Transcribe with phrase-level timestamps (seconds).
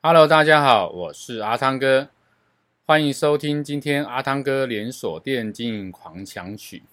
[0.00, 2.08] Hello，大家好，我是阿汤哥，
[2.86, 6.84] 欢迎收听今天阿汤哥连锁店经营狂想曲。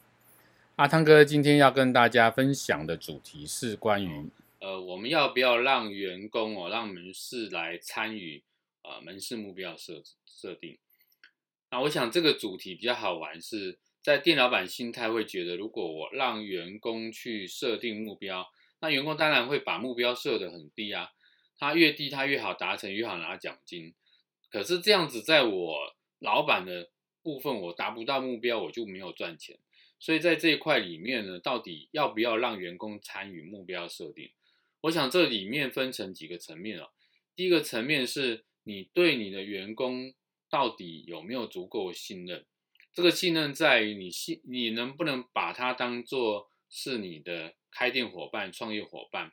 [0.77, 8.41] 阿汤哥今天要跟大家分享的主题是关于，呃，我们要不要让员工哦，让门市来参与
[8.81, 10.79] 呃门市目标设设定？
[11.69, 18.47] 那我想这个主题比较好玩，是在店老板心态会觉得，如果我让员工去设定目标，
[18.79, 21.11] 那员工当然会把目标设得很低啊。
[21.57, 23.93] 他越低，他越好达成，越好拿奖金。
[24.49, 26.89] 可是这样子，在我老板的
[27.21, 29.59] 部分，我达不到目标，我就没有赚钱。
[29.99, 34.31] 所以在这一块里面呢，到底要不要让员工参与目标设定？
[34.81, 36.89] 我想这里面分成几个层面啊。
[37.35, 40.13] 第一个层面是你对你的员工
[40.49, 42.45] 到底有没有足够信任？
[42.93, 49.31] 这个信任在于你信，你能不能把他当做是你的开店伙伴、创业伙伴？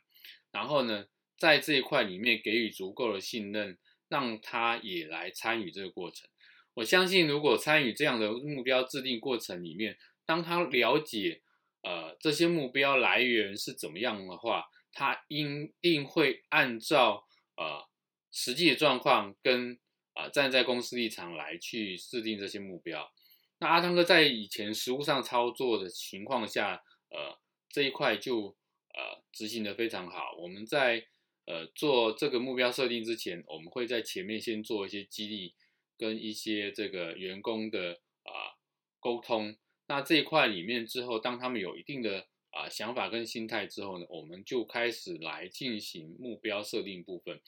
[0.51, 1.05] 然后呢，
[1.37, 6.29] 在这一块里面给予足够的信任，让他也来参与这个过程。
[6.75, 11.41] 我相信，如果参与这样的目标制定过程里面，当他了解
[11.81, 15.45] 呃这些目标来源是怎么样的话，他一
[15.81, 17.25] 定会按照
[17.57, 17.87] 呃
[18.31, 19.79] 实际的状况跟
[20.15, 23.11] 啊、站在公司立场来去制定这些目标。
[23.57, 28.55] 那阿汤哥在以前实务上操作的情况下，呃这一块就
[28.93, 30.35] 呃执行得非常好。
[30.37, 31.03] 我们在
[31.45, 35.53] 呃，做这个目标设定之前，我们会在前面先做一些激励
[35.97, 38.55] 跟一些这个员工的啊、
[38.99, 39.55] 沟通。
[39.87, 47.41] 那这一块里面之后，当他们有一定的啊、想法跟心态之后呢，我们就开始来进行目标设定部分。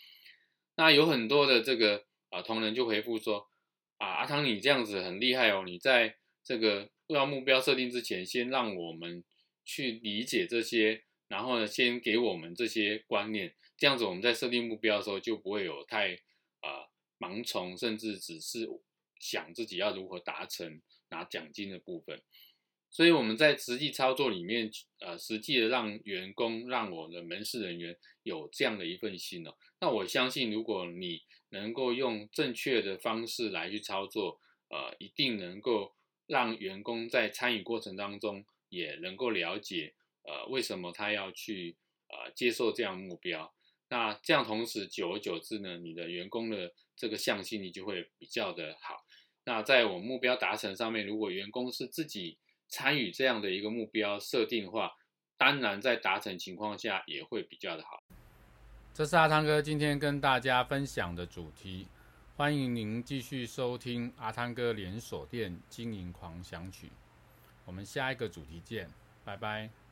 [0.75, 3.47] 那有很多的这个啊、同仁就回复说
[3.97, 9.23] 啊，阿汤你这样子很厉害哦，你在这个要目标设定之前，先让我们
[9.63, 13.55] 去理解这些，然后呢，先给我们这些观念。
[13.77, 16.11] 这样子，我们在设定目标的时候就不会有太
[16.61, 18.69] 呃盲从，甚至只是
[19.19, 22.21] 想自己要如何达成拿奖金的部分。
[22.89, 29.53] 所以我们在实际操作里面，呃，实际的让员工、让我的门市人员有这样的一份心哦。
[29.81, 34.39] 那我相信，如果你能够用正确的方式来去操作，
[34.69, 35.93] 呃，一定能够
[36.25, 39.93] 让员工在参与过程当中也能够了解，
[40.27, 41.75] 呃，为什么他要去
[42.07, 43.53] 呃接受这样目标。
[43.87, 49.05] 那这样，同时久而久之呢，你的员工的这个向心力就会比较的好。
[49.43, 54.91] 那在我目标达成上面，如果员工是自己参与这样的一个目标设定的话，
[55.37, 58.01] 当然在达成情况下也会比较的好。
[58.91, 61.85] 这是阿汤哥今天跟大家分享的主题，
[62.35, 66.89] 欢迎您继续收听阿汤哥连锁店经营狂想曲。
[67.65, 68.89] 我们下一个主题见，
[69.23, 69.84] 拜拜。